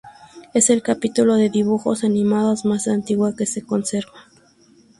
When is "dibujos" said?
1.51-2.03